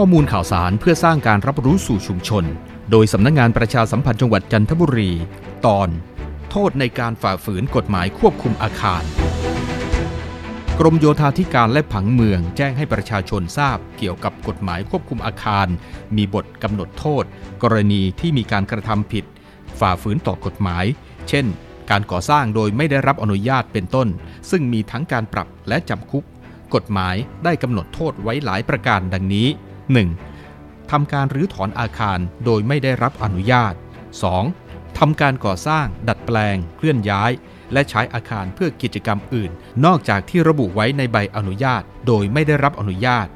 [0.00, 2.44] ข้อมูลข่าวสารเพื่อสร้างการรับรู้สู่ชุมชน
[2.90, 5.12] โดยสำนักงงานประชาสัมพันธ์จังหวัดจันทบุรี
[5.66, 5.88] ตอน
[6.50, 9.02] โทษในการฝ่าฝืนกฎหมายควบคุมอาคาร
[10.78, 15.66] กรมโยธาธิการและผังเมืองแจ้งให้ประชาชนทราบเกี่ยวกับกฎหมายควบคุมอาคาร
[16.16, 17.24] มีบทกำหนดโทษ
[17.62, 19.24] กรณีที่มีการกระทำผิด
[19.80, 20.84] ฝ่าฝืนต่อกฎหมาย
[21.28, 21.46] เช่น
[21.90, 24.08] การก่อสร้างโดยไม่ได้รับอนุญาตเป็นต้น
[24.50, 26.24] ซึ่งมีทั้งการปรับและจำคุก
[26.74, 29.48] กฎหมายได้กำหนดโทษไว้หลายประการดังนี้
[29.86, 30.90] 1.
[30.90, 33.74] ทำการรื้อถอนอาคารโดยไม่ได้รับอนุญาต
[34.36, 34.98] 2.
[34.98, 37.32] ทำการก่อสร้างดัดแปลง เคลื่อนย้าย
[37.72, 39.50] และใช้อาคารเพื่อกิจกรรมอื่น
[39.84, 43.26] นอกจากที่ระบุไว้ในใบอนุญาต โดยไม่ได้รับอนุญาต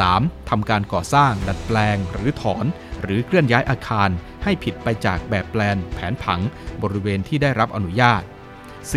[0.00, 0.50] 3.
[0.50, 2.64] ทำการก่อสร้าง ดัดแปลง หรือถอน
[3.02, 4.08] หรือเคลื่อนย้ายอาคาร
[4.42, 6.40] ให้ผิดไปจากแบบแปลน แผนผัง
[6.82, 8.22] บริเวณที่ได้รับอนุญาต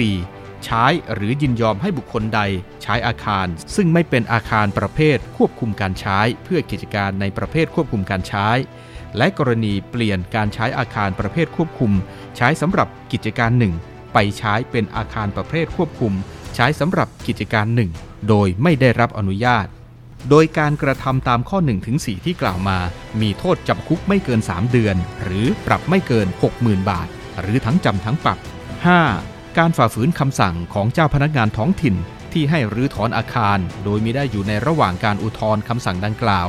[0.05, 0.42] 4.
[0.65, 2.41] ใช้หรือยินยอมให้บุคคลใด
[2.83, 8.49] ใช้อาคาร ซึ่งไม่เป็นอาคารประเภทควบคุมการใช้ เพื่อกิจการในประเภทควบคุมการใช้
[9.17, 11.91] และกรณีเปลี่ยนการใช้อาคารประเภทควบคุม
[12.37, 13.73] ใช้สำหรับกิจการหนึ่ง
[14.13, 16.13] ไปใช้เป็นอาคารประเภทควบคุม
[16.55, 17.91] ใช้สำหรับกิจการหนึ่ง
[18.29, 19.67] โดยไม่ได้รับอนุญาต
[20.29, 22.79] โดยการกระทำตามข้อ1ถึง4ที่กล่าวมา
[23.21, 27.07] มีโทษจำคุกไม่เกิน 3 เดือน หรือปรับไม่เกิน 60,000 บาท
[27.41, 29.32] หรือทั้งจำทั้งปรับ 5.
[29.57, 31.95] การฝ่าฝืนคำสั่งของเจ้าพนักงานท้องถิ่น
[32.33, 36.47] ที่ให้รื้อถอนอาคาร โดยมิได้อยู่ในระหว่างการอุทธรณ์คำสั่งดังกล่าว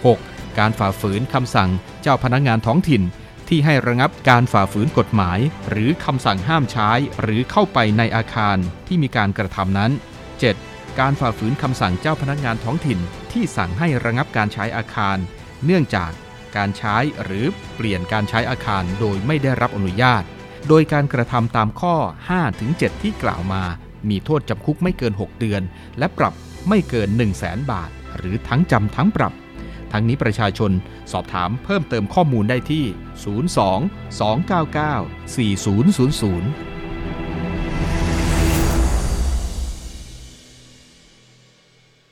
[0.00, 0.58] 6.
[0.58, 1.70] การฝ่าฝืนคำสั่ง
[2.02, 3.02] เจ้าพนักงานท้องถิ่น
[3.48, 5.38] ที่ให้ระงับการฝ่าฝืนกฎหมาย
[5.70, 9.90] หรือคำสั่งห้ามใช้ หรือเข้าไปในอาคารที่มีการกระทำนั้น
[10.46, 11.00] 7.
[11.00, 12.98] การฝ่าฝืนคำสั่งเจ้าพนักงานท้องถิ่น
[13.32, 15.16] ที่สั่งให้ระงับการใช้อาคาร
[15.64, 16.10] เนื่องจาก
[16.56, 20.24] การใช้หรือเปลี่ยนการใช้อาคารโดยไม่ได้รับอนุญาต
[20.68, 21.94] โดยการกระทำตามข้อ
[22.48, 23.62] 5-7 ที่กล่าวมา
[24.08, 25.62] มีโทษจำคุกไม่เกิน 6 เดือน
[25.98, 26.34] และปรับ
[26.68, 29.32] ไม่เกิน 1 0 0 0 0แบาท หรือทั้งจำทั้งปรับ
[29.92, 30.70] ทั้งนี้ประชาชน
[31.12, 32.84] สอบถามเพิ่มเติมข้อมูลได้ที่
[33.46, 33.56] 02
[34.20, 36.65] 299 4000